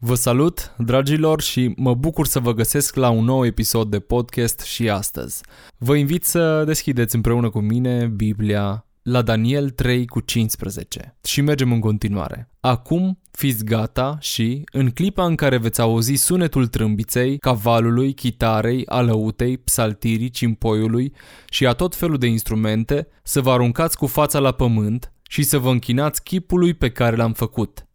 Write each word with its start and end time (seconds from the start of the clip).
Vă 0.00 0.14
salut, 0.14 0.74
dragilor, 0.76 1.40
și 1.40 1.72
mă 1.76 1.94
bucur 1.94 2.26
să 2.26 2.38
vă 2.38 2.52
găsesc 2.52 2.94
la 2.94 3.10
un 3.10 3.24
nou 3.24 3.46
episod 3.46 3.90
de 3.90 3.98
podcast 3.98 4.60
și 4.60 4.88
astăzi. 4.88 5.42
Vă 5.78 5.94
invit 5.94 6.24
să 6.24 6.64
deschideți 6.64 7.14
împreună 7.14 7.50
cu 7.50 7.60
mine 7.60 8.06
Biblia 8.06 8.86
la 9.02 9.22
Daniel 9.22 9.70
3 9.70 10.06
cu 10.06 10.20
15 10.20 11.16
și 11.24 11.40
mergem 11.40 11.72
în 11.72 11.80
continuare. 11.80 12.50
Acum 12.60 13.20
fiți 13.30 13.64
gata 13.64 14.16
și, 14.20 14.64
în 14.72 14.90
clipa 14.90 15.24
în 15.24 15.34
care 15.34 15.56
veți 15.56 15.80
auzi 15.80 16.14
sunetul 16.14 16.66
trâmbiței, 16.66 17.38
cavalului, 17.38 18.12
chitarei, 18.12 18.86
alăutei, 18.86 19.58
psaltirii, 19.58 20.30
cimpoiului 20.30 21.12
și 21.50 21.66
a 21.66 21.72
tot 21.72 21.94
felul 21.94 22.18
de 22.18 22.26
instrumente, 22.26 23.08
să 23.22 23.40
vă 23.40 23.50
aruncați 23.50 23.96
cu 23.96 24.06
fața 24.06 24.38
la 24.38 24.52
pământ 24.52 25.12
și 25.28 25.42
să 25.42 25.58
vă 25.58 25.70
închinați 25.70 26.22
chipului 26.22 26.74
pe 26.74 26.90
care 26.90 27.16
l-am 27.16 27.32
făcut. 27.32 27.87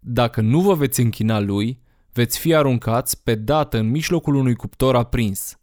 Dacă 0.00 0.40
nu 0.40 0.60
vă 0.60 0.74
veți 0.74 1.00
închina 1.00 1.40
lui, 1.40 1.80
veți 2.12 2.38
fi 2.38 2.54
aruncați 2.54 3.22
pe 3.22 3.34
dată 3.34 3.78
în 3.78 3.90
mijlocul 3.90 4.34
unui 4.34 4.54
cuptor 4.54 4.96
aprins. 4.96 5.54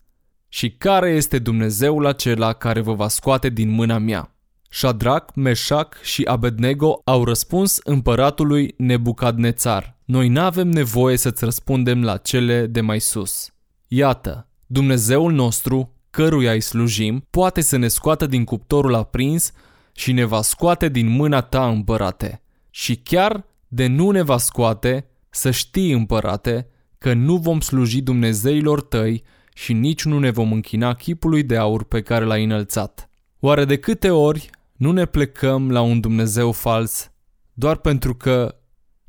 Și 0.47 0.71
care 0.71 1.09
este 1.09 1.39
Dumnezeul 1.39 2.05
acela 2.05 2.53
care 2.53 2.81
vă 2.81 2.93
va 2.93 3.07
scoate 3.07 3.49
din 3.49 3.69
mâna 3.69 3.97
mea? 3.97 4.31
Shadrach, 4.69 5.33
Meșac 5.35 6.01
și 6.01 6.23
Abednego 6.23 7.01
au 7.03 7.23
răspuns 7.23 7.79
împăratului 7.83 8.73
Nebucadnețar. 8.77 9.97
Noi 10.05 10.27
n-avem 10.27 10.67
nevoie 10.67 11.17
să-ți 11.17 11.43
răspundem 11.43 12.03
la 12.03 12.17
cele 12.17 12.65
de 12.65 12.81
mai 12.81 12.99
sus. 12.99 13.49
Iată, 13.87 14.47
Dumnezeul 14.65 15.31
nostru, 15.31 15.93
căruia 16.09 16.51
îi 16.51 16.61
slujim, 16.61 17.25
poate 17.29 17.61
să 17.61 17.77
ne 17.77 17.87
scoată 17.87 18.25
din 18.25 18.43
cuptorul 18.43 18.93
aprins 18.93 19.51
și 19.91 20.11
ne 20.11 20.25
va 20.25 20.41
scoate 20.41 20.89
din 20.89 21.07
mâna 21.07 21.41
ta, 21.41 21.67
împărate. 21.67 22.41
Și 22.69 22.95
chiar 22.95 23.45
de 23.67 23.87
nu 23.87 24.11
ne 24.11 24.21
va 24.21 24.37
scoate, 24.37 25.05
să 25.29 25.51
știi, 25.51 25.91
împărate, 25.91 26.67
că 26.97 27.13
nu 27.13 27.37
vom 27.37 27.59
sluji 27.59 28.01
Dumnezeilor 28.01 28.81
tăi 28.81 29.23
și 29.53 29.73
nici 29.73 30.05
nu 30.05 30.19
ne 30.19 30.29
vom 30.29 30.51
închina 30.51 30.93
chipului 30.93 31.43
de 31.43 31.57
aur 31.57 31.83
pe 31.83 32.01
care 32.01 32.25
l-ai 32.25 32.43
înălțat. 32.43 33.09
Oare 33.39 33.65
de 33.65 33.77
câte 33.77 34.09
ori 34.09 34.49
nu 34.73 34.91
ne 34.91 35.05
plecăm 35.05 35.71
la 35.71 35.81
un 35.81 35.99
Dumnezeu 35.99 36.51
fals 36.51 37.11
doar 37.53 37.77
pentru 37.77 38.15
că 38.15 38.55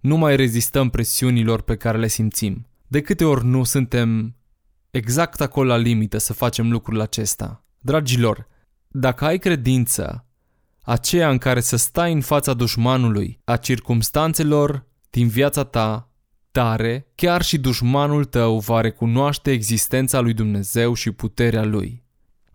nu 0.01 0.17
mai 0.17 0.37
rezistăm 0.37 0.91
presiunilor 0.91 1.61
pe 1.61 1.77
care 1.77 1.99
le 1.99 2.07
simțim? 2.07 2.67
De 2.87 3.01
câte 3.01 3.25
ori 3.25 3.45
nu 3.45 3.65
suntem 3.65 4.37
exact 4.91 5.41
acolo 5.41 5.69
la 5.69 5.77
limită 5.77 6.19
să 6.19 6.33
facem 6.33 6.71
lucrul 6.71 7.01
acesta? 7.01 7.65
Dragilor, 7.79 8.47
dacă 8.89 9.25
ai 9.25 9.39
credință 9.39 10.28
aceea 10.89 11.31
în 11.31 11.39
care 11.39 11.61
să 11.61 11.77
stai 11.77 12.13
în 12.13 12.21
fața 12.21 12.55
dușmanului, 12.55 13.41
a 13.45 13.57
circumstanțelor 13.57 14.87
din 15.11 15.29
viața 15.29 15.65
ta, 15.65 16.13
tare, 16.51 17.07
chiar 17.15 17.43
și 17.43 17.59
dușmanul 17.59 18.25
tău 18.25 18.59
va 18.59 18.81
recunoaște 18.81 19.51
existența 19.51 20.21
lui 20.21 20.33
Dumnezeu 20.33 20.95
și 20.95 21.11
puterea 21.11 21.65
lui. 21.65 22.03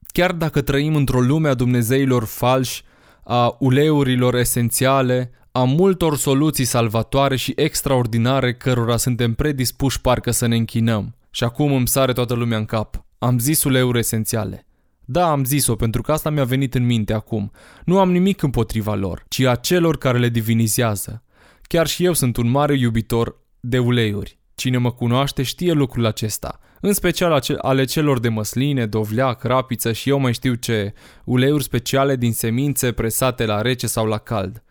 Chiar 0.08 0.31
dacă 0.31 0.61
trăim 0.61 0.95
într-o 0.95 1.22
lume 1.22 1.50
a 1.50 1.54
Dumnezeilor 1.54 2.23
falși, 2.23 2.84
a 3.23 3.56
uleiurilor 3.59 4.36
esențiale, 4.36 5.31
a 5.52 5.64
multor 5.64 6.17
soluții 6.17 6.66
salvatoare 6.66 7.36
și 7.36 7.54
extraordinare 7.56 8.54
cărora 8.54 8.98
suntem 8.98 9.34
predispuși 9.34 10.02
parcă 10.02 10.31
să 10.31 10.45
ne 10.45 10.56
închinăm. 10.56 11.16
Și 11.30 11.44
acum 11.44 11.73
îmi 11.73 11.88
sare 11.88 12.14
toată 12.14 12.34
lumea 12.34 12.58
în 12.58 12.66
cap. 12.66 13.06
Am 13.17 13.39
zis 13.39 13.64
uleiuri 13.64 14.00
esențiale. 14.00 14.66
Da, 15.05 15.31
am 15.31 15.43
zis-o 15.43 15.75
pentru 15.75 16.01
că 16.01 16.11
asta 16.11 16.29
mi-a 16.29 16.43
venit 16.43 16.75
în 16.75 16.85
minte 16.85 17.13
acum. 17.13 17.51
Nu 17.85 17.99
am 17.99 18.11
nimic 18.11 18.41
împotriva 18.41 18.95
lor, 18.95 19.25
ci 19.27 19.39
a 19.39 19.55
celor 19.55 19.97
care 19.97 20.17
le 20.17 20.29
divinizează. 20.29 21.23
Chiar 21.61 21.87
și 21.87 22.05
eu 22.05 22.13
sunt 22.13 22.37
un 22.37 22.49
mare 22.49 22.77
iubitor 22.77 23.37
de 23.59 23.79
uleiuri. 23.79 24.39
Cine 24.55 24.77
mă 24.77 24.91
cunoaște 24.91 25.43
știe 25.43 25.71
lucrul 25.71 26.05
acesta, 26.05 26.59
în 26.81 26.93
special 26.93 27.43
ale 27.57 27.83
celor 27.83 28.19
de 28.19 28.29
măsline, 28.29 28.85
dovleac, 28.85 29.43
rapiță 29.43 29.91
și 29.91 30.09
eu 30.09 30.19
mai 30.19 30.33
știu 30.33 30.53
ce, 30.53 30.93
uleiuri 31.23 31.63
speciale 31.63 32.15
din 32.15 32.33
semințe 32.33 32.92
presate 32.92 33.45
la 33.45 33.61
rece 33.61 33.87
sau 33.87 34.05
la 34.05 34.17
cald. 34.17 34.63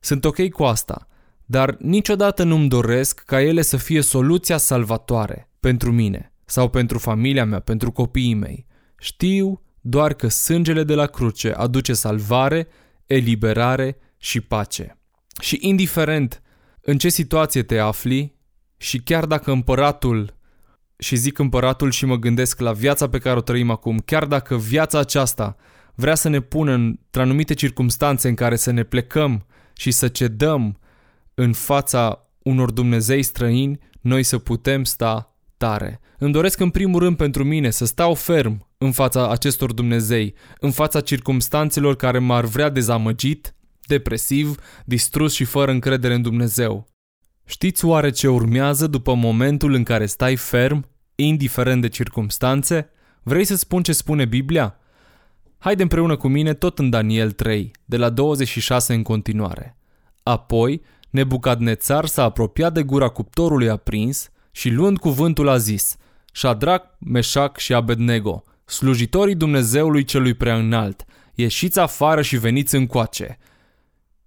Sunt 0.00 0.24
ok 0.24 0.48
cu 0.48 0.62
asta, 0.62 1.08
dar 1.44 1.76
niciodată 1.78 2.42
nu-mi 2.42 2.68
doresc 2.68 3.20
ca 3.20 3.40
ele 3.40 3.62
să 3.62 3.76
fie 3.76 4.00
soluția 4.00 4.56
salvatoare 4.56 5.50
pentru 5.60 5.92
mine 5.92 6.32
sau 6.44 6.68
pentru 6.68 6.98
familia 6.98 7.44
mea, 7.44 7.60
pentru 7.60 7.92
copiii 7.92 8.34
mei. 8.34 8.66
Știu 8.98 9.62
doar 9.86 10.14
că 10.14 10.28
sângele 10.28 10.84
de 10.84 10.94
la 10.94 11.06
cruce 11.06 11.52
aduce 11.52 11.92
salvare, 11.94 12.68
eliberare 13.06 13.96
și 14.18 14.40
pace. 14.40 14.98
Și 15.40 15.58
indiferent 15.60 16.42
în 16.80 16.98
ce 16.98 17.08
situație 17.08 17.62
te 17.62 17.78
afli, 17.78 18.34
și 18.76 18.98
chiar 18.98 19.26
dacă 19.26 19.50
împăratul, 19.50 20.36
și 20.98 21.16
zic 21.16 21.38
împăratul 21.38 21.90
și 21.90 22.04
mă 22.04 22.16
gândesc 22.16 22.60
la 22.60 22.72
viața 22.72 23.08
pe 23.08 23.18
care 23.18 23.36
o 23.36 23.40
trăim 23.40 23.70
acum, 23.70 23.98
chiar 23.98 24.24
dacă 24.24 24.56
viața 24.56 24.98
aceasta 24.98 25.56
vrea 25.94 26.14
să 26.14 26.28
ne 26.28 26.40
pună 26.40 26.72
într 26.72 27.18
anumite 27.20 27.54
circunstanțe 27.54 28.28
în 28.28 28.34
care 28.34 28.56
să 28.56 28.70
ne 28.70 28.82
plecăm 28.82 29.46
și 29.72 29.90
să 29.90 30.08
cedăm 30.08 30.78
în 31.34 31.52
fața 31.52 32.28
unor 32.42 32.70
Dumnezei 32.70 33.22
străini, 33.22 33.78
noi 34.00 34.22
să 34.22 34.38
putem 34.38 34.84
sta 34.84 35.33
tare. 35.56 36.00
Îmi 36.18 36.32
doresc 36.32 36.60
în 36.60 36.70
primul 36.70 37.00
rând 37.00 37.16
pentru 37.16 37.44
mine 37.44 37.70
să 37.70 37.84
stau 37.84 38.14
ferm 38.14 38.66
în 38.78 38.92
fața 38.92 39.30
acestor 39.30 39.72
Dumnezei, 39.72 40.34
în 40.60 40.70
fața 40.70 41.00
circumstanțelor 41.00 41.96
care 41.96 42.18
m-ar 42.18 42.44
vrea 42.44 42.68
dezamăgit, 42.68 43.54
depresiv, 43.86 44.54
distrus 44.84 45.32
și 45.34 45.44
fără 45.44 45.70
încredere 45.70 46.14
în 46.14 46.22
Dumnezeu. 46.22 46.86
Știți 47.44 47.84
oare 47.84 48.10
ce 48.10 48.28
urmează 48.28 48.86
după 48.86 49.14
momentul 49.14 49.72
în 49.72 49.82
care 49.82 50.06
stai 50.06 50.36
ferm, 50.36 50.90
indiferent 51.14 51.80
de 51.80 51.88
circumstanțe? 51.88 52.90
Vrei 53.22 53.44
să 53.44 53.56
spun 53.56 53.82
ce 53.82 53.92
spune 53.92 54.24
Biblia? 54.24 54.78
Haide 55.58 55.82
împreună 55.82 56.16
cu 56.16 56.28
mine 56.28 56.54
tot 56.54 56.78
în 56.78 56.90
Daniel 56.90 57.30
3, 57.30 57.70
de 57.84 57.96
la 57.96 58.10
26 58.10 58.94
în 58.94 59.02
continuare. 59.02 59.76
Apoi, 60.22 60.82
Nebucadnețar 61.14 62.06
s-a 62.06 62.22
apropiat 62.22 62.72
de 62.72 62.82
gura 62.82 63.08
cuptorului 63.08 63.68
aprins 63.68 64.30
și 64.56 64.70
luând 64.70 64.98
cuvântul 64.98 65.48
a 65.48 65.56
zis, 65.56 65.96
Shadrach, 66.32 66.84
Meșac 66.98 67.58
și 67.58 67.74
Abednego, 67.74 68.44
slujitorii 68.64 69.34
Dumnezeului 69.34 70.04
celui 70.04 70.34
prea 70.34 70.56
înalt, 70.56 71.04
ieșiți 71.34 71.78
afară 71.78 72.22
și 72.22 72.36
veniți 72.36 72.74
încoace. 72.74 73.38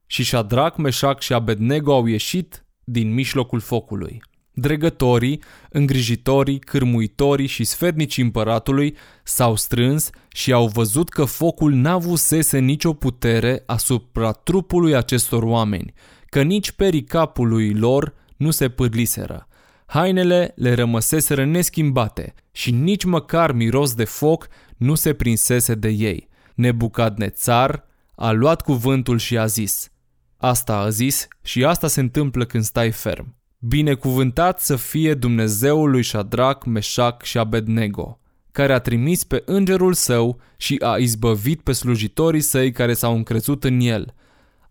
Și 0.05 0.23
Shadrach, 0.23 0.77
Meșac 0.77 1.21
și 1.21 1.33
Abednego 1.33 1.93
au 1.93 2.05
ieșit 2.05 2.65
din 2.83 3.13
mijlocul 3.13 3.59
focului. 3.59 4.21
Dregătorii, 4.51 5.43
îngrijitorii, 5.69 6.59
cârmuitorii 6.59 7.47
și 7.47 7.63
sfetnicii 7.63 8.23
împăratului 8.23 8.95
s-au 9.23 9.55
strâns 9.55 10.09
și 10.27 10.51
au 10.51 10.67
văzut 10.67 11.09
că 11.09 11.25
focul 11.25 11.73
n-avusese 11.73 12.59
nicio 12.59 12.93
putere 12.93 13.63
asupra 13.65 14.31
trupului 14.31 14.95
acestor 14.95 15.43
oameni, 15.43 15.93
că 16.25 16.41
nici 16.41 16.71
pericapului 16.71 17.73
lor 17.73 18.13
nu 18.37 18.51
se 18.51 18.69
pârliseră. 18.69 19.47
Hainele 19.89 20.53
le 20.55 20.73
rămăseseră 20.73 21.45
neschimbate 21.45 22.33
și 22.51 22.71
nici 22.71 23.03
măcar 23.03 23.51
miros 23.51 23.93
de 23.93 24.03
foc 24.03 24.47
nu 24.77 24.95
se 24.95 25.13
prinsese 25.13 25.75
de 25.75 25.89
ei. 25.89 26.29
Nebucadnețar 26.55 27.85
a 28.15 28.31
luat 28.31 28.61
cuvântul 28.61 29.17
și 29.17 29.37
a 29.37 29.45
zis, 29.45 29.91
Asta 30.37 30.77
a 30.77 30.89
zis 30.89 31.27
și 31.41 31.65
asta 31.65 31.87
se 31.87 31.99
întâmplă 31.99 32.45
când 32.45 32.63
stai 32.63 32.91
ferm. 32.91 33.35
Binecuvântat 33.59 34.59
să 34.59 34.75
fie 34.75 35.13
Dumnezeul 35.13 35.89
lui 35.89 36.03
Shadrach, 36.03 36.65
Meșac 36.65 37.23
și 37.23 37.37
Abednego, 37.37 38.19
care 38.51 38.73
a 38.73 38.79
trimis 38.79 39.23
pe 39.23 39.43
îngerul 39.45 39.93
său 39.93 40.39
și 40.57 40.79
a 40.83 40.97
izbăvit 40.97 41.61
pe 41.61 41.71
slujitorii 41.71 42.41
săi 42.41 42.71
care 42.71 42.93
s-au 42.93 43.15
încrezut 43.15 43.63
în 43.63 43.79
el. 43.79 44.13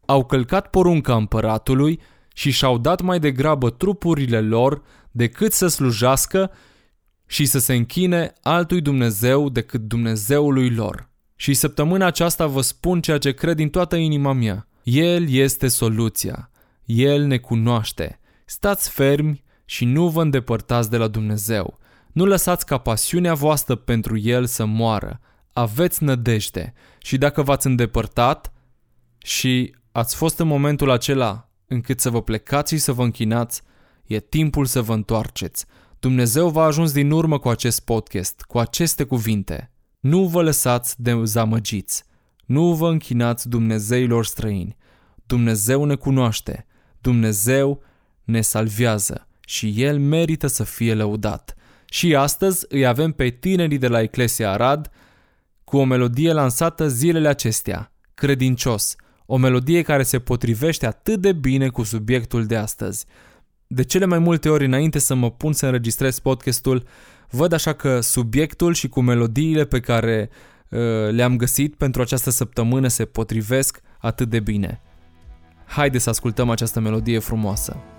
Au 0.06 0.24
călcat 0.24 0.70
porunca 0.70 1.14
împăratului 1.14 2.00
și 2.34 2.50
și-au 2.50 2.78
dat 2.78 3.00
mai 3.00 3.18
degrabă 3.18 3.70
trupurile 3.70 4.40
lor 4.40 4.82
decât 5.16 5.52
să 5.52 5.66
slujească 5.66 6.50
și 7.26 7.44
să 7.46 7.58
se 7.58 7.74
închine 7.74 8.32
altui 8.42 8.80
Dumnezeu 8.80 9.48
decât 9.48 9.80
Dumnezeului 9.80 10.70
lor. 10.70 11.08
Și 11.36 11.54
săptămâna 11.54 12.06
aceasta 12.06 12.46
vă 12.46 12.60
spun 12.60 13.00
ceea 13.00 13.18
ce 13.18 13.32
cred 13.32 13.56
din 13.56 13.70
toată 13.70 13.96
inima 13.96 14.32
mea. 14.32 14.68
El 14.82 15.28
este 15.30 15.68
soluția. 15.68 16.50
El 16.84 17.24
ne 17.24 17.38
cunoaște. 17.38 18.20
Stați 18.44 18.90
fermi 18.90 19.44
și 19.64 19.84
nu 19.84 20.08
vă 20.08 20.22
îndepărtați 20.22 20.90
de 20.90 20.96
la 20.96 21.08
Dumnezeu. 21.08 21.78
Nu 22.12 22.24
lăsați 22.24 22.66
ca 22.66 22.78
pasiunea 22.78 23.34
voastră 23.34 23.74
pentru 23.74 24.18
El 24.18 24.46
să 24.46 24.64
moară. 24.64 25.20
Aveți 25.52 26.02
nădejde 26.02 26.72
și 26.98 27.18
dacă 27.18 27.42
v-ați 27.42 27.66
îndepărtat 27.66 28.52
și 29.18 29.74
ați 29.92 30.16
fost 30.16 30.38
în 30.38 30.46
momentul 30.46 30.90
acela 30.90 31.50
încât 31.66 32.00
să 32.00 32.10
vă 32.10 32.22
plecați 32.22 32.74
și 32.74 32.80
să 32.80 32.92
vă 32.92 33.02
închinați, 33.02 33.62
e 34.06 34.20
timpul 34.20 34.64
să 34.64 34.82
vă 34.82 34.92
întoarceți. 34.92 35.64
Dumnezeu 35.98 36.48
v-a 36.48 36.64
ajuns 36.64 36.92
din 36.92 37.10
urmă 37.10 37.38
cu 37.38 37.48
acest 37.48 37.80
podcast, 37.80 38.42
cu 38.42 38.58
aceste 38.58 39.04
cuvinte. 39.04 39.70
Nu 40.00 40.26
vă 40.26 40.42
lăsați 40.42 41.02
de 41.02 41.20
zamăgiți. 41.24 42.04
Nu 42.44 42.74
vă 42.74 42.88
închinați 42.88 43.48
Dumnezeilor 43.48 44.24
străini. 44.24 44.76
Dumnezeu 45.26 45.84
ne 45.84 45.94
cunoaște. 45.94 46.66
Dumnezeu 47.00 47.82
ne 48.24 48.40
salvează 48.40 49.28
și 49.40 49.82
El 49.82 49.98
merită 49.98 50.46
să 50.46 50.64
fie 50.64 50.94
lăudat. 50.94 51.54
Și 51.84 52.14
astăzi 52.14 52.64
îi 52.68 52.86
avem 52.86 53.12
pe 53.12 53.28
tinerii 53.28 53.78
de 53.78 53.88
la 53.88 54.00
Eclesia 54.00 54.50
Arad 54.50 54.90
cu 55.64 55.76
o 55.76 55.84
melodie 55.84 56.32
lansată 56.32 56.88
zilele 56.88 57.28
acestea, 57.28 57.92
Credincios, 58.14 58.96
o 59.26 59.36
melodie 59.36 59.82
care 59.82 60.02
se 60.02 60.18
potrivește 60.18 60.86
atât 60.86 61.20
de 61.20 61.32
bine 61.32 61.68
cu 61.68 61.82
subiectul 61.82 62.46
de 62.46 62.56
astăzi. 62.56 63.04
De 63.66 63.82
cele 63.84 64.04
mai 64.04 64.18
multe 64.18 64.48
ori 64.48 64.64
înainte 64.64 64.98
să 64.98 65.14
mă 65.14 65.30
pun 65.30 65.52
să 65.52 65.66
înregistrez 65.66 66.18
podcastul, 66.18 66.84
văd 67.30 67.52
așa 67.52 67.72
că 67.72 68.00
subiectul 68.00 68.72
și 68.72 68.88
cu 68.88 69.00
melodiile 69.00 69.64
pe 69.64 69.80
care 69.80 70.28
uh, 70.68 70.78
le-am 71.10 71.36
găsit 71.36 71.74
pentru 71.74 72.02
această 72.02 72.30
săptămână 72.30 72.88
se 72.88 73.04
potrivesc 73.04 73.80
atât 73.98 74.28
de 74.28 74.40
bine. 74.40 74.80
Haide 75.66 75.98
să 75.98 76.10
ascultăm 76.10 76.50
această 76.50 76.80
melodie 76.80 77.18
frumoasă. 77.18 77.95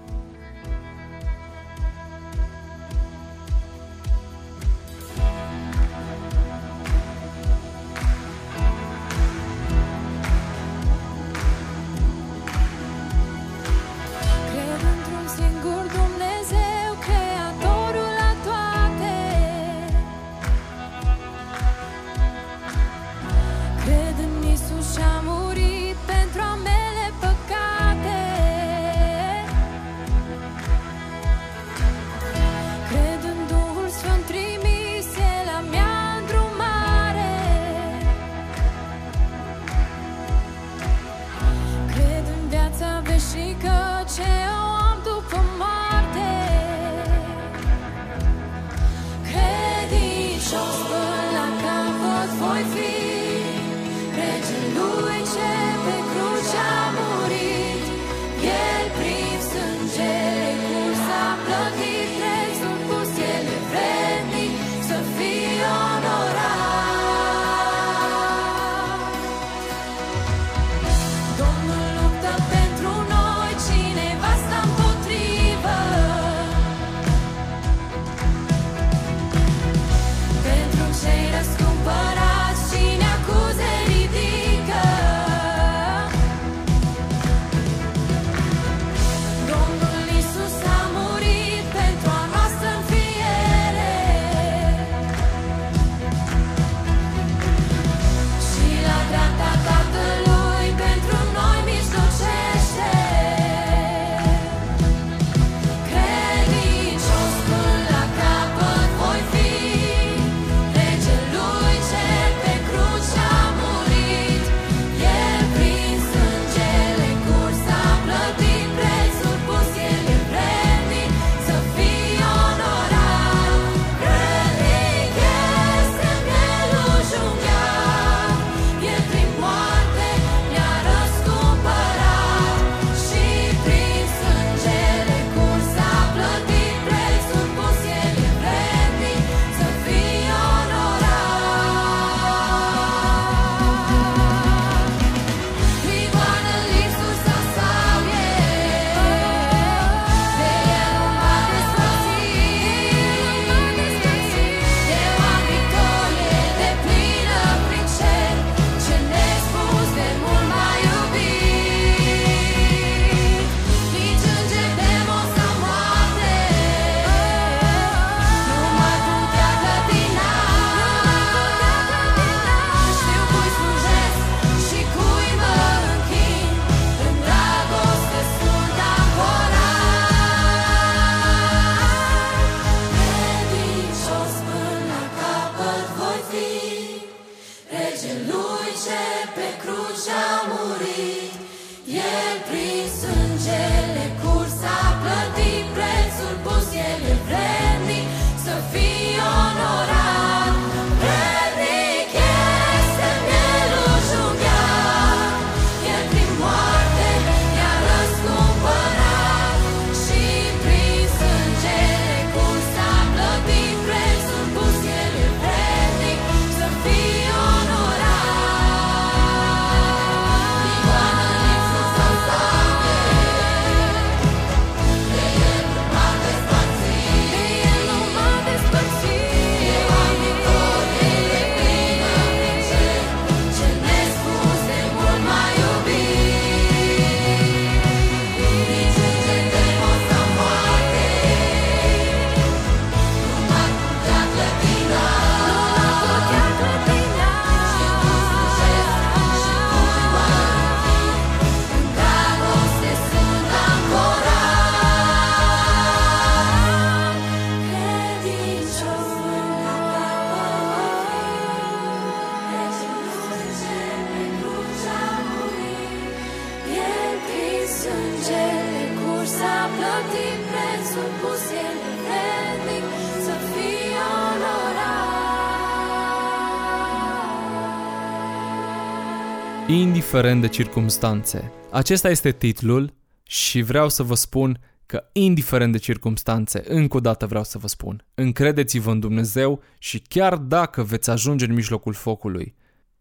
Indiferent 280.07 280.41
de 280.41 280.47
circumstanțe. 280.47 281.51
Acesta 281.71 282.09
este 282.09 282.31
titlul 282.31 282.93
și 283.23 283.61
vreau 283.61 283.89
să 283.89 284.03
vă 284.03 284.15
spun 284.15 284.59
că 284.85 285.03
indiferent 285.11 285.71
de 285.71 285.77
circumstanțe, 285.77 286.63
încă 286.67 286.97
o 286.97 286.99
dată 286.99 287.25
vreau 287.25 287.43
să 287.43 287.57
vă 287.57 287.67
spun, 287.67 288.05
încredeți-vă 288.13 288.91
în 288.91 288.99
Dumnezeu 288.99 289.61
și 289.77 289.99
chiar 289.99 290.35
dacă 290.35 290.83
veți 290.83 291.09
ajunge 291.09 291.45
în 291.45 291.53
mijlocul 291.53 291.93
focului, 291.93 292.55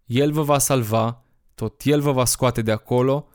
El 0.04 0.32
vă 0.32 0.42
va 0.42 0.58
salva, 0.58 1.24
tot 1.54 1.80
El 1.84 2.00
vă 2.00 2.12
va 2.12 2.24
scoate 2.24 2.62
de 2.62 2.72
acolo 2.72 3.28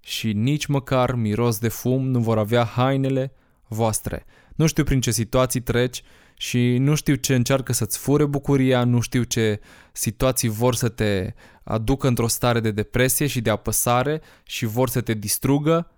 și 0.00 0.32
nici 0.32 0.66
măcar 0.66 1.14
miros 1.14 1.58
de 1.58 1.68
fum 1.68 2.06
nu 2.06 2.18
vor 2.18 2.38
avea 2.38 2.64
hainele 2.64 3.32
voastre. 3.68 4.24
Nu 4.54 4.66
știu 4.66 4.84
prin 4.84 5.00
ce 5.00 5.10
situații 5.10 5.60
treci 5.60 6.02
și 6.36 6.78
nu 6.78 6.94
știu 6.94 7.14
ce 7.14 7.34
încearcă 7.34 7.72
să-ți 7.72 7.98
fure 7.98 8.24
bucuria, 8.24 8.84
nu 8.84 9.00
știu 9.00 9.22
ce 9.22 9.60
situații 9.92 10.48
vor 10.48 10.74
să 10.74 10.88
te 10.88 11.34
aducă 11.64 12.06
într-o 12.06 12.26
stare 12.26 12.60
de 12.60 12.70
depresie 12.70 13.26
și 13.26 13.40
de 13.40 13.50
apăsare 13.50 14.22
și 14.42 14.66
vor 14.66 14.88
să 14.88 15.00
te 15.00 15.14
distrugă, 15.14 15.90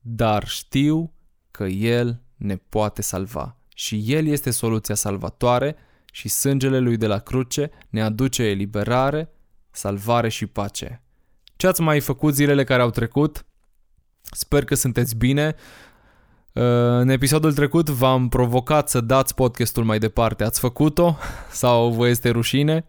dar 0.00 0.46
știu 0.46 1.12
că 1.50 1.64
El 1.64 2.22
ne 2.36 2.56
poate 2.56 3.02
salva. 3.02 3.56
Și 3.74 4.02
El 4.06 4.26
este 4.26 4.50
soluția 4.50 4.94
salvatoare 4.94 5.76
și 6.12 6.28
sângele 6.28 6.78
Lui 6.78 6.96
de 6.96 7.06
la 7.06 7.18
cruce 7.18 7.70
ne 7.88 8.02
aduce 8.02 8.42
eliberare, 8.42 9.30
salvare 9.70 10.28
și 10.28 10.46
pace. 10.46 11.02
Ce 11.56 11.66
ați 11.66 11.80
mai 11.80 12.00
făcut 12.00 12.34
zilele 12.34 12.64
care 12.64 12.82
au 12.82 12.90
trecut? 12.90 13.44
Sper 14.22 14.64
că 14.64 14.74
sunteți 14.74 15.16
bine. 15.16 15.54
Uh, 16.52 16.62
în 16.98 17.08
episodul 17.08 17.52
trecut 17.52 17.88
v-am 17.88 18.28
provocat 18.28 18.88
să 18.88 19.00
dați 19.00 19.34
podcastul 19.34 19.84
mai 19.84 19.98
departe. 19.98 20.44
Ați 20.44 20.60
făcut-o? 20.60 21.16
Sau 21.50 21.90
vă 21.90 22.08
este 22.08 22.30
rușine? 22.30 22.88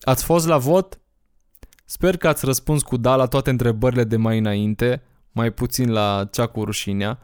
Ați 0.00 0.24
fost 0.24 0.46
la 0.46 0.58
vot? 0.58 1.00
Sper 1.84 2.16
că 2.16 2.28
ați 2.28 2.44
răspuns 2.44 2.82
cu 2.82 2.96
da 2.96 3.16
la 3.16 3.26
toate 3.26 3.50
întrebările 3.50 4.04
de 4.04 4.16
mai 4.16 4.38
înainte, 4.38 5.02
mai 5.32 5.50
puțin 5.50 5.92
la 5.92 6.28
cea 6.32 6.46
cu 6.46 6.64
rușinea. 6.64 7.18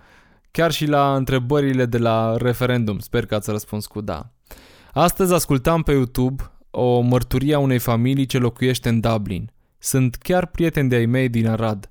Chiar 0.51 0.73
și 0.73 0.87
la 0.87 1.17
întrebările 1.17 1.87
de 1.87 1.99
la 1.99 2.37
referendum, 2.37 2.99
sper 2.99 3.27
că 3.27 3.35
ați 3.35 3.51
răspuns 3.51 3.87
cu 3.87 4.01
da. 4.01 4.31
Astăzi 4.93 5.35
ascultam 5.35 5.83
pe 5.83 5.93
YouTube 5.93 6.51
o 6.71 7.01
mărturie 7.01 7.55
a 7.55 7.59
unei 7.59 7.79
familii 7.79 8.27
ce 8.27 8.39
locuiește 8.39 8.89
în 8.89 9.01
Dublin. 9.01 9.51
Sunt 9.79 10.15
chiar 10.15 10.47
prieteni 10.47 10.89
de-ai 10.89 11.07
mei 11.07 11.29
din 11.29 11.49
Arad. 11.49 11.91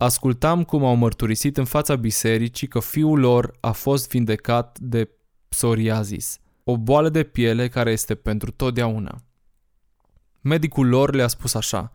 Ascultam 0.00 0.64
cum 0.64 0.84
au 0.84 0.94
mărturisit 0.94 1.56
în 1.56 1.64
fața 1.64 1.96
bisericii 1.96 2.66
că 2.68 2.80
fiul 2.80 3.18
lor 3.18 3.56
a 3.60 3.72
fost 3.72 4.10
vindecat 4.10 4.78
de 4.78 5.08
psoriasis, 5.48 6.38
o 6.64 6.76
boală 6.76 7.08
de 7.08 7.22
piele 7.22 7.68
care 7.68 7.90
este 7.90 8.14
pentru 8.14 8.50
totdeauna. 8.50 9.22
Medicul 10.40 10.88
lor 10.88 11.14
le-a 11.14 11.26
spus 11.26 11.54
așa, 11.54 11.92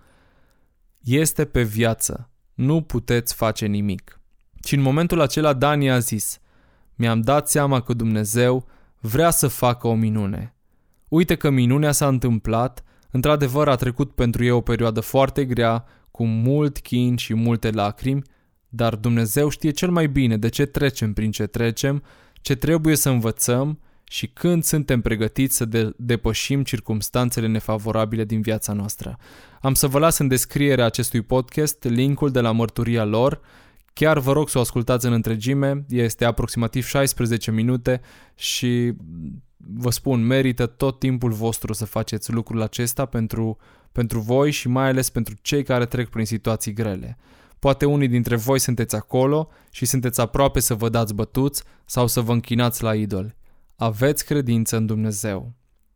este 0.99 1.45
pe 1.45 1.63
viață, 1.63 2.29
nu 2.53 2.81
puteți 2.81 3.33
face 3.33 3.65
nimic. 3.65 4.21
Și 4.63 4.75
în 4.75 4.81
momentul 4.81 5.19
acela 5.19 5.53
Dani 5.53 5.91
a 5.91 5.99
zis, 5.99 6.39
mi-am 6.95 7.21
dat 7.21 7.49
seama 7.49 7.81
că 7.81 7.93
Dumnezeu 7.93 8.67
vrea 8.99 9.29
să 9.29 9.47
facă 9.47 9.87
o 9.87 9.93
minune. 9.93 10.55
Uite 11.07 11.35
că 11.35 11.49
minunea 11.49 11.91
s-a 11.91 12.07
întâmplat, 12.07 12.83
într-adevăr 13.11 13.67
a 13.67 13.75
trecut 13.75 14.15
pentru 14.15 14.43
ei 14.43 14.51
o 14.51 14.61
perioadă 14.61 14.99
foarte 14.99 15.45
grea, 15.45 15.85
cu 16.13 16.25
mult 16.25 16.79
chin 16.79 17.15
și 17.15 17.33
multe 17.33 17.69
lacrimi, 17.69 18.21
dar 18.69 18.95
Dumnezeu 18.95 19.49
știe 19.49 19.71
cel 19.71 19.89
mai 19.89 20.07
bine 20.07 20.37
de 20.37 20.49
ce 20.49 20.65
trecem 20.65 21.13
prin 21.13 21.31
ce 21.31 21.45
trecem, 21.45 22.03
ce 22.41 22.55
trebuie 22.55 22.95
să 22.95 23.09
învățăm 23.09 23.79
și 24.03 24.27
când 24.27 24.63
suntem 24.63 25.01
pregătiți 25.01 25.55
să 25.55 25.65
de- 25.65 25.93
depășim 25.97 26.63
circumstanțele 26.63 27.47
nefavorabile 27.47 28.23
din 28.23 28.41
viața 28.41 28.73
noastră. 28.73 29.17
Am 29.61 29.73
să 29.73 29.87
vă 29.87 29.99
las 29.99 30.17
în 30.17 30.27
descrierea 30.27 30.85
acestui 30.85 31.21
podcast 31.21 31.83
linkul 31.83 32.31
de 32.31 32.39
la 32.39 32.51
mărturia 32.51 33.03
lor 33.03 33.41
Chiar 33.93 34.19
vă 34.19 34.31
rog 34.31 34.49
să 34.49 34.57
o 34.57 34.61
ascultați 34.61 35.05
în 35.05 35.13
întregime, 35.13 35.85
este 35.89 36.25
aproximativ 36.25 36.85
16 36.85 37.51
minute 37.51 38.01
și 38.35 38.93
vă 39.57 39.89
spun, 39.89 40.25
merită 40.25 40.65
tot 40.65 40.99
timpul 40.99 41.31
vostru 41.31 41.73
să 41.73 41.85
faceți 41.85 42.31
lucrul 42.31 42.61
acesta 42.61 43.05
pentru, 43.05 43.57
pentru 43.91 44.19
voi 44.19 44.51
și 44.51 44.67
mai 44.67 44.87
ales 44.87 45.09
pentru 45.09 45.35
cei 45.41 45.63
care 45.63 45.85
trec 45.85 46.09
prin 46.09 46.25
situații 46.25 46.73
grele. 46.73 47.17
Poate 47.59 47.85
unii 47.85 48.07
dintre 48.07 48.35
voi 48.35 48.59
sunteți 48.59 48.95
acolo 48.95 49.49
și 49.71 49.85
sunteți 49.85 50.21
aproape 50.21 50.59
să 50.59 50.73
vă 50.73 50.89
dați 50.89 51.13
bătuți 51.13 51.63
sau 51.85 52.07
să 52.07 52.21
vă 52.21 52.31
închinați 52.31 52.83
la 52.83 52.95
idoli. 52.95 53.35
Aveți 53.75 54.25
credință 54.25 54.77
în 54.77 54.85
Dumnezeu. 54.85 55.53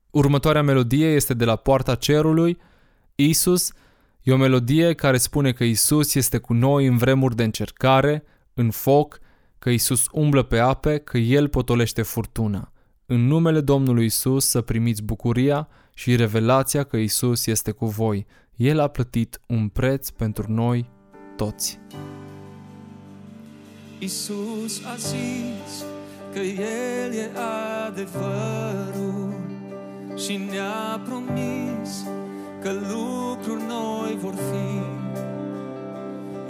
Următoarea 0.10 0.62
melodie 0.62 1.08
este 1.08 1.34
de 1.34 1.46
la 1.46 1.56
Poarta 1.56 1.96
Cerului. 1.96 2.58
Isus 3.16 3.72
E 4.28 4.34
o 4.34 4.38
melodie 4.38 4.94
care 4.94 5.18
spune 5.18 5.52
că 5.52 5.64
Isus 5.64 6.16
este 6.16 6.38
cu 6.38 6.54
noi 6.54 6.86
în 6.86 6.98
vremuri 6.98 7.36
de 7.36 7.44
încercare, 7.44 8.24
în 8.54 8.72
foc, 8.72 9.20
că 9.60 9.70
Isus 9.70 10.08
umblă 10.12 10.44
pe 10.44 10.60
ape, 10.60 10.98
că 10.98 11.18
El 11.18 11.48
potolește 11.48 12.02
furtuna. 12.02 12.72
În 13.06 13.28
numele 13.28 13.62
Domnului 13.62 14.06
Isus 14.06 14.46
să 14.46 14.62
primiți 14.62 15.04
bucuria 15.04 15.68
și 15.94 16.16
revelația 16.16 16.84
că 16.84 16.98
Isus 16.98 17.46
este 17.46 17.72
cu 17.72 17.86
voi. 17.86 18.26
El 18.56 18.80
a 18.80 18.88
plătit 18.88 19.40
un 19.48 19.68
preț 19.68 20.10
pentru 20.10 20.52
noi 20.52 20.90
toți. 21.36 21.80
Isus 24.00 24.84
a 24.86 24.96
zis 24.96 25.86
că 26.34 26.40
El 26.40 27.14
e 27.14 27.30
adevărul 27.88 29.34
și 30.18 30.38
ne-a 30.38 31.02
promis 31.06 32.06
că 32.62 32.72
lucruri 32.72 33.64
noi 33.68 34.18
vor 34.22 34.34
fi. 34.34 34.82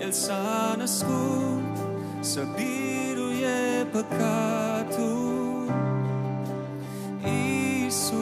El 0.04 0.12
s-a 0.12 0.76
născut 0.78 1.78
să 2.20 2.42
biruie 2.56 3.86
păcatul. 3.92 5.72
Iisus, 7.24 8.14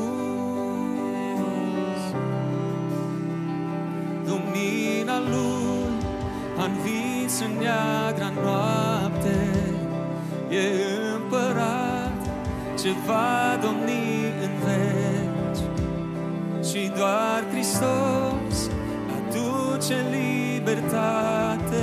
lumina 4.25 5.20
Lui 5.20 5.94
a 6.58 6.63
învins 6.63 7.39
în 7.39 7.58
neagra 7.58 8.32
noapte, 8.42 9.50
e 10.50 10.63
împărat 11.15 12.30
ce 12.80 12.89
va 13.06 13.60
domni 13.62 14.25
în 14.25 14.25
veci 14.25 14.25
și 16.69 16.91
doar 16.98 17.43
Hristos 17.51 18.69
aduce 19.15 19.95
libertate. 20.12 21.75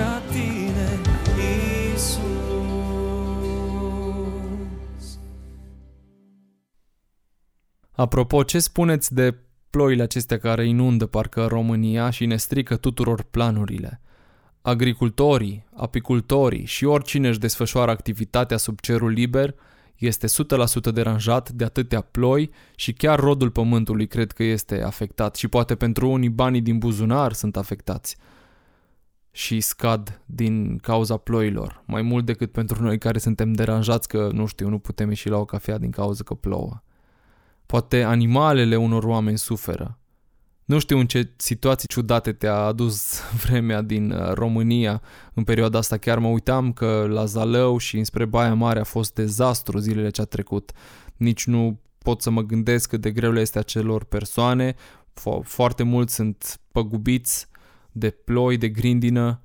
Ca 0.00 0.22
tine, 0.30 1.00
Iisus. 1.92 2.28
Apropo, 7.92 8.42
ce 8.42 8.58
spuneți 8.58 9.14
de 9.14 9.34
ploile 9.70 10.02
acestea 10.02 10.38
care 10.38 10.66
inundă 10.66 11.06
parcă 11.06 11.46
România 11.46 12.10
și 12.10 12.26
ne 12.26 12.36
strică 12.36 12.76
tuturor 12.76 13.22
planurile? 13.22 14.00
Agricultorii, 14.62 15.64
apicultorii 15.74 16.64
și 16.64 16.84
oricine 16.84 17.28
își 17.28 17.38
desfășoară 17.38 17.90
activitatea 17.90 18.56
sub 18.56 18.80
cerul 18.80 19.10
liber 19.10 19.54
este 19.96 20.26
100% 20.26 20.30
deranjat 20.92 21.50
de 21.50 21.64
atâtea 21.64 22.00
ploi 22.00 22.50
și 22.74 22.92
chiar 22.92 23.18
rodul 23.18 23.50
pământului 23.50 24.06
cred 24.06 24.32
că 24.32 24.42
este 24.42 24.82
afectat 24.82 25.36
și 25.36 25.48
poate 25.48 25.74
pentru 25.74 26.10
unii 26.10 26.28
banii 26.28 26.60
din 26.60 26.78
buzunar 26.78 27.32
sunt 27.32 27.56
afectați 27.56 28.16
și 29.30 29.60
scad 29.60 30.20
din 30.26 30.78
cauza 30.78 31.16
ploilor, 31.16 31.82
mai 31.86 32.02
mult 32.02 32.24
decât 32.24 32.52
pentru 32.52 32.82
noi 32.82 32.98
care 32.98 33.18
suntem 33.18 33.52
deranjați 33.52 34.08
că, 34.08 34.28
nu 34.32 34.46
știu, 34.46 34.68
nu 34.68 34.78
putem 34.78 35.08
ieși 35.08 35.28
la 35.28 35.36
o 35.36 35.44
cafea 35.44 35.78
din 35.78 35.90
cauza 35.90 36.22
că 36.22 36.34
plouă. 36.34 36.82
Poate 37.66 38.02
animalele 38.02 38.76
unor 38.76 39.04
oameni 39.04 39.38
suferă. 39.38 39.98
Nu 40.64 40.78
știu 40.78 40.98
în 40.98 41.06
ce 41.06 41.32
situații 41.36 41.88
ciudate 41.88 42.32
te-a 42.32 42.56
adus 42.56 43.20
vremea 43.44 43.82
din 43.82 44.10
uh, 44.10 44.32
România 44.32 45.02
în 45.34 45.44
perioada 45.44 45.78
asta. 45.78 45.96
Chiar 45.96 46.18
mă 46.18 46.28
uitam 46.28 46.72
că 46.72 47.06
la 47.08 47.24
Zalău 47.24 47.76
și 47.76 47.98
înspre 47.98 48.24
Baia 48.24 48.54
Mare 48.54 48.80
a 48.80 48.84
fost 48.84 49.14
dezastru 49.14 49.78
zilele 49.78 50.10
ce 50.10 50.20
a 50.20 50.24
trecut. 50.24 50.72
Nici 51.16 51.46
nu 51.46 51.80
pot 51.98 52.22
să 52.22 52.30
mă 52.30 52.42
gândesc 52.42 52.88
cât 52.88 53.00
de 53.00 53.10
greu 53.10 53.32
le 53.32 53.40
este 53.40 53.58
acelor 53.58 54.04
persoane. 54.04 54.74
Fo- 55.12 55.42
foarte 55.42 55.82
mulți 55.82 56.14
sunt 56.14 56.60
păgubiți 56.72 57.48
de 57.92 58.10
ploi, 58.10 58.56
de 58.56 58.68
grindină, 58.68 59.40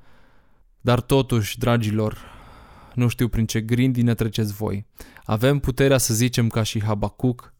dar 0.81 1.01
totuși, 1.01 1.57
dragilor, 1.59 2.17
nu 2.93 3.07
știu 3.07 3.27
prin 3.27 3.45
ce 3.45 3.61
grindină 3.61 4.13
treceți 4.13 4.53
voi. 4.53 4.85
Avem 5.23 5.59
puterea 5.59 5.97
să 5.97 6.13
zicem 6.13 6.47
ca 6.47 6.63
și 6.63 6.83
Habacuc, 6.83 7.53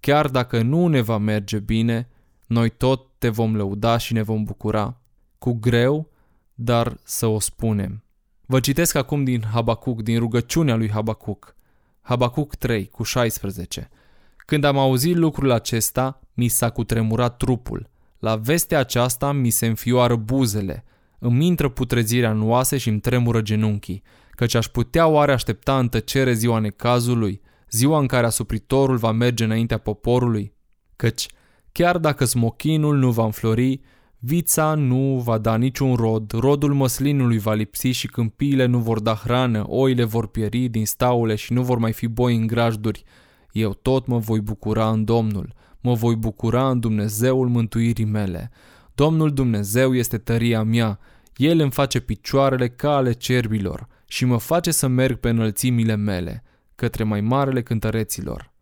chiar 0.00 0.28
dacă 0.28 0.62
nu 0.62 0.86
ne 0.86 1.00
va 1.00 1.18
merge 1.18 1.58
bine, 1.58 2.08
noi 2.46 2.70
tot 2.70 3.06
te 3.18 3.28
vom 3.28 3.56
lăuda 3.56 3.96
și 3.96 4.12
ne 4.12 4.22
vom 4.22 4.44
bucura. 4.44 5.00
Cu 5.38 5.52
greu, 5.52 6.10
dar 6.54 6.98
să 7.04 7.26
o 7.26 7.40
spunem. 7.40 8.02
Vă 8.46 8.60
citesc 8.60 8.94
acum 8.94 9.24
din 9.24 9.42
Habacuc, 9.42 10.02
din 10.02 10.18
rugăciunea 10.18 10.74
lui 10.74 10.90
Habacuc. 10.90 11.56
Habacuc 12.00 12.54
3, 12.54 12.86
cu 12.86 13.02
16. 13.02 13.90
Când 14.36 14.64
am 14.64 14.78
auzit 14.78 15.16
lucrul 15.16 15.50
acesta, 15.50 16.20
mi 16.34 16.48
s-a 16.48 16.70
cutremurat 16.70 17.36
trupul. 17.36 17.90
La 18.18 18.36
vestea 18.36 18.78
aceasta 18.78 19.32
mi 19.32 19.50
se 19.50 19.66
înfioară 19.66 20.16
buzele. 20.16 20.84
Îmi 21.18 21.46
intră 21.46 21.68
putrezirea 21.68 22.30
în 22.30 22.48
oase 22.48 22.76
și 22.76 22.88
îmi 22.88 23.00
tremură 23.00 23.40
genunchii, 23.40 24.02
căci 24.30 24.54
aș 24.54 24.66
putea 24.66 25.06
oare 25.06 25.32
aștepta 25.32 25.78
în 25.78 25.88
tăcere 25.88 26.32
ziua 26.32 26.58
necazului, 26.58 27.40
ziua 27.70 27.98
în 27.98 28.06
care 28.06 28.26
asupritorul 28.26 28.96
va 28.96 29.12
merge 29.12 29.44
înaintea 29.44 29.78
poporului? 29.78 30.52
Căci, 30.96 31.26
chiar 31.72 31.98
dacă 31.98 32.24
smochinul 32.24 32.96
nu 32.96 33.10
va 33.10 33.24
înflori, 33.24 33.80
vița 34.18 34.74
nu 34.74 35.20
va 35.24 35.38
da 35.38 35.56
niciun 35.56 35.94
rod, 35.94 36.32
rodul 36.32 36.74
măslinului 36.74 37.38
va 37.38 37.54
lipsi 37.54 37.88
și 37.88 38.06
câmpiile 38.06 38.66
nu 38.66 38.78
vor 38.78 39.00
da 39.00 39.14
hrană, 39.14 39.64
oile 39.68 40.04
vor 40.04 40.26
pieri 40.26 40.68
din 40.68 40.86
staule 40.86 41.34
și 41.34 41.52
nu 41.52 41.62
vor 41.62 41.78
mai 41.78 41.92
fi 41.92 42.06
boi 42.06 42.36
în 42.36 42.46
grajduri. 42.46 43.04
Eu 43.52 43.72
tot 43.72 44.06
mă 44.06 44.18
voi 44.18 44.40
bucura 44.40 44.90
în 44.90 45.04
Domnul, 45.04 45.54
mă 45.80 45.94
voi 45.94 46.16
bucura 46.16 46.70
în 46.70 46.80
Dumnezeul 46.80 47.48
mântuirii 47.48 48.04
mele. 48.04 48.50
Domnul 48.94 49.32
Dumnezeu 49.32 49.94
este 49.94 50.18
tăria 50.18 50.62
mea, 50.62 50.98
El 51.36 51.60
îmi 51.60 51.70
face 51.70 52.00
picioarele 52.00 52.68
ca 52.68 52.96
ale 52.96 53.12
cerbilor 53.12 53.88
și 54.06 54.24
mă 54.24 54.38
face 54.38 54.70
să 54.70 54.86
merg 54.86 55.18
pe 55.18 55.28
înălțimile 55.28 55.94
mele, 55.94 56.42
către 56.74 57.04
mai 57.04 57.20
marele 57.20 57.62
cântăreților. 57.62 58.52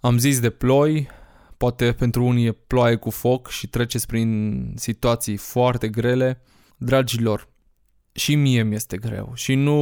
Am 0.00 0.18
zis 0.18 0.40
de 0.40 0.50
ploi, 0.50 1.08
poate 1.56 1.92
pentru 1.92 2.24
unii 2.24 2.46
e 2.46 2.52
ploaie 2.52 2.96
cu 2.96 3.10
foc 3.10 3.48
și 3.48 3.68
treceți 3.68 4.06
prin 4.06 4.72
situații 4.76 5.36
foarte 5.36 5.88
grele. 5.88 6.40
Dragilor, 6.76 7.48
și 8.12 8.34
mie 8.34 8.62
mi 8.62 8.74
este 8.74 8.96
greu 8.96 9.32
și 9.34 9.54
nu 9.54 9.76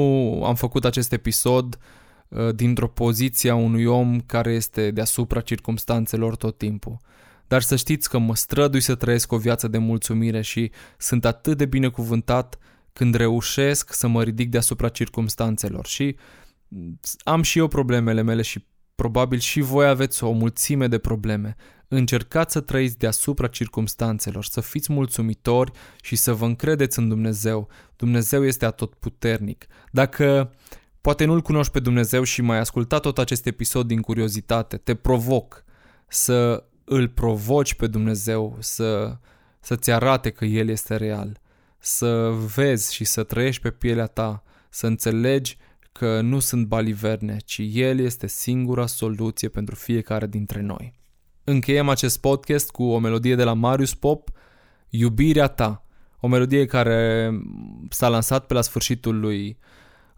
am 0.44 0.54
făcut 0.54 0.84
acest 0.84 1.12
episod 1.12 1.74
uh, 1.74 1.82
dintr-o 2.54 2.88
poziție 2.88 3.50
a 3.50 3.54
unui 3.54 3.84
om 3.84 4.20
care 4.20 4.52
este 4.52 4.90
deasupra 4.90 5.40
circumstanțelor 5.40 6.36
tot 6.36 6.58
timpul. 6.58 6.96
Dar 7.46 7.62
să 7.62 7.76
știți 7.76 8.08
că 8.08 8.18
mă 8.18 8.34
strădui 8.34 8.80
să 8.80 8.94
trăiesc 8.94 9.32
o 9.32 9.38
viață 9.38 9.68
de 9.68 9.78
mulțumire 9.78 10.40
și 10.40 10.70
sunt 10.98 11.24
atât 11.24 11.56
de 11.56 11.66
binecuvântat 11.66 12.58
când 12.92 13.14
reușesc 13.14 13.92
să 13.92 14.06
mă 14.06 14.22
ridic 14.22 14.50
deasupra 14.50 14.88
circumstanțelor 14.88 15.86
și 15.86 16.16
am 17.22 17.42
și 17.42 17.58
eu 17.58 17.68
problemele 17.68 18.22
mele 18.22 18.42
și 18.42 18.64
probabil 18.94 19.38
și 19.38 19.60
voi 19.60 19.86
aveți 19.86 20.24
o 20.24 20.30
mulțime 20.30 20.88
de 20.88 20.98
probleme. 20.98 21.56
Încercați 21.88 22.52
să 22.52 22.60
trăiți 22.60 22.98
deasupra 22.98 23.46
circumstanțelor, 23.46 24.44
să 24.44 24.60
fiți 24.60 24.92
mulțumitori 24.92 25.72
și 26.02 26.16
să 26.16 26.32
vă 26.32 26.44
încredeți 26.44 26.98
în 26.98 27.08
Dumnezeu. 27.08 27.68
Dumnezeu 27.96 28.44
este 28.44 28.64
atotputernic. 28.64 29.66
Dacă 29.90 30.54
poate 31.04 31.24
nu-L 31.24 31.40
cunoști 31.40 31.72
pe 31.72 31.80
Dumnezeu 31.80 32.22
și 32.22 32.42
mai 32.42 32.58
ascultat 32.58 33.00
tot 33.02 33.18
acest 33.18 33.46
episod 33.46 33.86
din 33.86 34.00
curiozitate, 34.00 34.76
te 34.76 34.94
provoc 34.94 35.64
să 36.08 36.64
îl 36.84 37.08
provoci 37.08 37.74
pe 37.74 37.86
Dumnezeu, 37.86 38.56
să, 38.58 39.16
să-ți 39.60 39.90
arate 39.90 40.30
că 40.30 40.44
El 40.44 40.68
este 40.68 40.96
real, 40.96 41.40
să 41.78 42.30
vezi 42.54 42.94
și 42.94 43.04
să 43.04 43.22
trăiești 43.22 43.62
pe 43.62 43.70
pielea 43.70 44.06
ta, 44.06 44.42
să 44.70 44.86
înțelegi 44.86 45.56
că 45.92 46.20
nu 46.20 46.38
sunt 46.38 46.66
baliverne, 46.66 47.36
ci 47.44 47.60
El 47.72 47.98
este 47.98 48.26
singura 48.26 48.86
soluție 48.86 49.48
pentru 49.48 49.74
fiecare 49.74 50.26
dintre 50.26 50.60
noi. 50.60 50.94
încheiem 51.44 51.88
acest 51.88 52.20
podcast 52.20 52.70
cu 52.70 52.82
o 52.82 52.98
melodie 52.98 53.34
de 53.34 53.44
la 53.44 53.52
Marius 53.52 53.94
Pop, 53.94 54.30
Iubirea 54.88 55.46
ta, 55.46 55.86
o 56.20 56.26
melodie 56.26 56.66
care 56.66 57.30
s-a 57.88 58.08
lansat 58.08 58.46
pe 58.46 58.54
la 58.54 58.60
sfârșitul 58.60 59.20
lui 59.20 59.58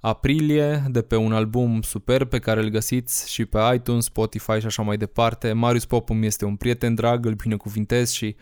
aprilie 0.01 0.85
de 0.89 1.03
pe 1.03 1.17
un 1.17 1.33
album 1.33 1.83
super 1.83 2.25
pe 2.25 2.39
care 2.39 2.61
îl 2.61 2.69
găsiți 2.69 3.33
și 3.33 3.45
pe 3.45 3.59
iTunes, 3.75 4.05
Spotify 4.05 4.59
și 4.59 4.67
așa 4.67 4.83
mai 4.83 4.97
departe. 4.97 5.53
Marius 5.53 5.85
Pop 5.85 6.11
îmi 6.11 6.27
este 6.27 6.45
un 6.45 6.57
prieten 6.57 6.95
drag, 6.95 7.27
îl 7.27 7.35
binecuvintez 7.35 8.11
și 8.11 8.37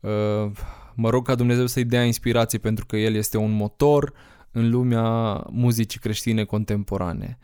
uh, 0.00 0.50
mă 0.94 1.10
rog 1.10 1.26
ca 1.26 1.34
Dumnezeu 1.34 1.66
să-i 1.66 1.84
dea 1.84 2.04
inspirație 2.04 2.58
pentru 2.58 2.86
că 2.86 2.96
el 2.96 3.14
este 3.14 3.36
un 3.36 3.50
motor 3.50 4.12
în 4.52 4.70
lumea 4.70 5.44
muzicii 5.50 6.00
creștine 6.00 6.44
contemporane. 6.44 7.38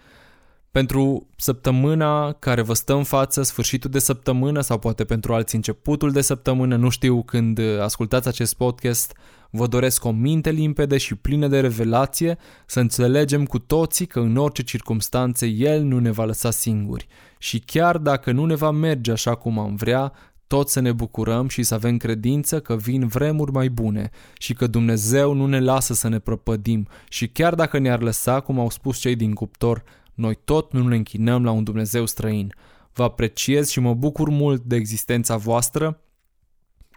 Pentru 0.71 1.29
săptămâna 1.37 2.33
care 2.33 2.63
vă 2.63 2.75
stă 2.75 2.95
în 2.95 3.03
față, 3.03 3.43
sfârșitul 3.43 3.91
de 3.91 3.99
săptămână 3.99 4.61
sau 4.61 4.79
poate 4.79 5.05
pentru 5.05 5.35
alții 5.35 5.57
începutul 5.57 6.11
de 6.11 6.21
săptămână, 6.21 6.77
nu 6.77 6.89
știu 6.89 7.23
când 7.23 7.61
ascultați 7.81 8.29
acest 8.29 8.55
podcast, 8.55 9.17
vă 9.57 9.67
doresc 9.67 10.05
o 10.05 10.11
minte 10.11 10.51
limpede 10.51 10.97
și 10.97 11.15
plină 11.15 11.49
de 11.49 11.61
revelație, 11.61 12.39
să 12.67 12.81
înțelegem 12.81 13.45
cu 13.45 13.59
toții 13.59 14.07
că 14.07 14.21
în 14.21 14.37
orice 14.37 14.63
circunstanțe 14.63 15.47
El 15.47 15.83
nu 15.83 15.99
ne 15.99 16.11
va 16.11 16.25
lăsa 16.25 16.51
singuri 16.51 17.07
și 17.39 17.59
chiar 17.59 17.99
dacă 17.99 18.33
nu 18.33 18.45
ne 18.45 18.55
va 18.55 18.71
merge 18.71 19.13
așa 19.13 19.35
cum 19.35 19.59
am 19.59 19.75
vrea, 19.75 20.13
tot 20.47 20.69
să 20.69 20.81
ne 20.81 20.93
bucurăm 20.93 21.49
și 21.49 21.63
să 21.63 21.75
avem 21.75 21.97
credință 21.97 22.61
că 22.61 22.77
vin 22.77 23.07
vremuri 23.07 23.53
mai 23.53 23.69
bune 23.69 24.11
și 24.39 24.55
că 24.55 24.67
Dumnezeu 24.67 25.33
nu 25.33 25.47
ne 25.47 25.61
lasă 25.61 25.95
să 25.95 26.09
ne 26.09 26.19
prăpădim 26.19 26.89
și 27.09 27.29
chiar 27.29 27.55
dacă 27.55 27.79
ne-ar 27.79 28.03
lăsa, 28.03 28.41
cum 28.41 28.59
au 28.59 28.71
spus 28.71 28.99
cei 28.99 29.17
din 29.17 29.33
cuptor, 29.33 29.83
noi 30.15 30.39
tot 30.45 30.73
nu 30.73 30.89
ne 30.89 30.97
închinăm 30.97 31.45
la 31.45 31.51
un 31.51 31.65
Dumnezeu 31.65 32.07
străin. 32.07 32.55
Vă 32.93 33.03
apreciez 33.03 33.69
și 33.69 33.81
mă 33.81 33.95
bucur 33.95 34.29
mult 34.29 34.63
de 34.63 34.77
existența 34.77 35.37
voastră. 35.37 36.01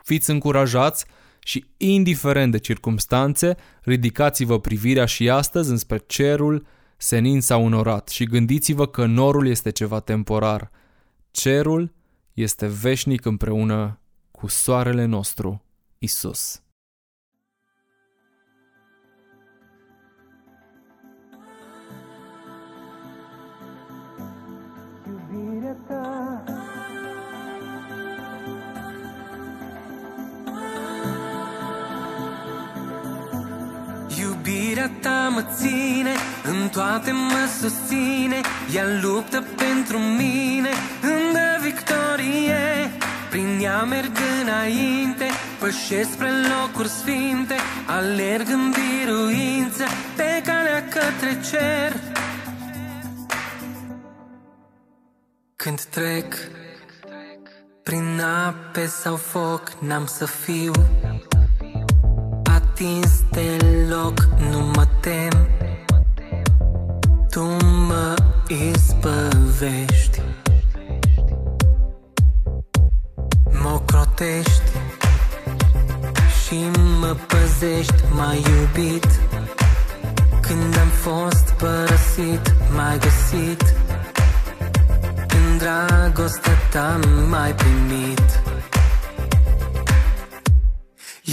Fiți 0.03 0.29
încurajați 0.29 1.05
și, 1.47 1.65
indiferent 1.77 2.51
de 2.51 2.57
circumstanțe, 2.57 3.55
ridicați-vă 3.81 4.59
privirea 4.59 5.05
și 5.05 5.29
astăzi 5.29 5.69
înspre 5.69 5.97
cerul 5.97 6.65
senin 6.97 7.41
sau 7.41 7.65
înorat 7.65 8.07
și 8.07 8.25
gândiți-vă 8.25 8.87
că 8.87 9.05
norul 9.05 9.47
este 9.47 9.69
ceva 9.69 9.99
temporar. 9.99 10.71
Cerul 11.31 11.93
este 12.33 12.67
veșnic 12.67 13.25
împreună 13.25 13.99
cu 14.31 14.47
soarele 14.47 15.05
nostru, 15.05 15.63
Isus. 15.97 16.61
Iubirea 34.87 35.11
ta 35.11 35.29
mă 35.29 35.43
ține, 35.55 36.13
în 36.43 36.69
toate 36.69 37.11
mă 37.11 37.49
susține 37.59 38.41
Ea 38.73 38.85
luptă 39.01 39.43
pentru 39.55 39.97
mine, 39.97 40.69
îmi 41.01 41.31
dă 41.33 41.59
victorie. 41.61 42.91
Prin 43.29 43.59
ea 43.61 43.83
merg 43.83 44.11
înainte, 44.41 45.25
pășesc 45.59 46.11
spre 46.11 46.29
locuri 46.29 46.87
sfinte 46.87 47.55
Alerg 47.85 48.47
în 48.49 48.73
biruință, 48.73 49.83
pe 50.15 50.41
calea 50.45 50.83
către 50.87 51.41
cer. 51.49 51.93
Când 55.55 55.81
trec 55.81 56.35
prin 57.83 58.21
ape 58.47 58.85
sau 58.85 59.15
foc, 59.15 59.71
n-am 59.79 60.05
să 60.05 60.25
fiu 60.25 60.71
atins 62.77 63.23
deloc, 63.31 64.27
nu 64.51 64.59
mă 64.59 64.87
tem. 64.99 65.47
Tu 67.29 67.41
mă 67.87 68.13
izbăvești. 68.47 70.21
Mă 73.61 73.69
ocrotești 73.73 74.71
Și 76.43 76.55
mă 76.99 77.15
păzești, 77.27 78.03
m-ai 78.15 78.45
iubit. 78.49 79.07
Când 80.41 80.77
am 80.77 80.87
fost 80.87 81.53
părăsit, 81.57 82.55
m-ai 82.75 82.99
găsit. 82.99 83.75
În 85.27 85.57
dragostea 85.57 86.53
ta 86.71 86.99
m-ai 87.29 87.53
primit 87.53 88.56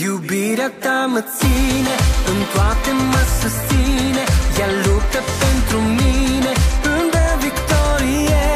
Iubirea 0.03 0.71
ta 0.83 1.07
mă 1.13 1.23
ține, 1.37 1.97
în 2.31 2.39
toate 2.55 2.91
mă 3.13 3.23
susține 3.41 4.25
Ea 4.59 4.69
luptă 4.85 5.21
pentru 5.43 5.79
mine, 5.99 6.53
îmi 6.93 7.11
dă 7.15 7.29
victorie. 7.45 8.47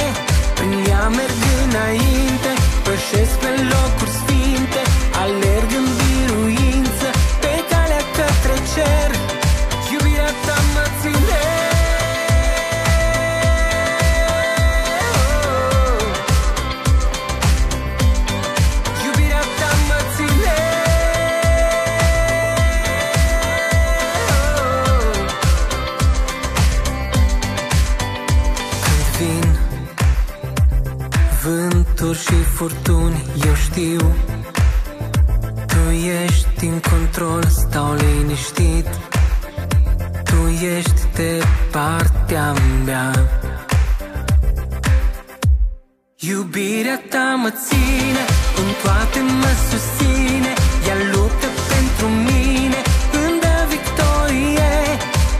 Prin 0.55 0.73
ea 0.91 1.09
merg 1.19 1.41
înainte, 1.65 2.51
pășesc 2.85 3.35
pe 3.43 3.51
locuri 3.73 3.88
vânturi 31.69 32.19
și 32.19 32.43
furtuni 32.55 33.25
Eu 33.47 33.55
știu. 33.55 34.15
Tu 35.67 35.91
ești 36.25 36.65
în 36.65 36.81
control, 36.91 37.45
stau 37.45 37.95
liniștit. 37.95 38.87
Tu 40.25 40.65
ești 40.77 41.01
de 41.15 41.43
partea 41.71 42.55
mea. 42.85 43.13
Iubirea 46.17 47.01
ta 47.11 47.35
mă 47.43 47.51
ține, 47.67 48.23
în 48.61 48.69
toate 48.83 49.21
mă 49.41 49.53
susține. 49.71 50.53
Ea 50.89 50.97
luptă 51.13 51.49
pentru 51.73 52.07
mine, 52.07 52.81
îmi 53.13 53.41
dă 53.41 53.57
victorie. 53.75 54.73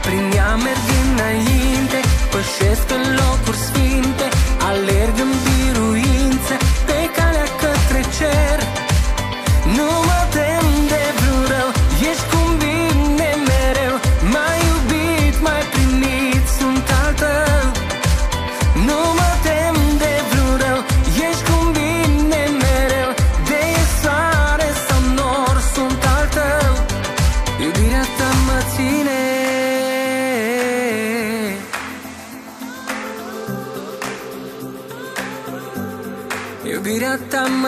Prin 0.01 0.31
ea 0.35 0.55
merg 0.55 0.85
înainte, 1.03 1.99
pășesc 2.31 2.81
pe 2.81 2.93
locuri 2.93 3.28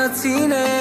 Iubirea 0.01 0.80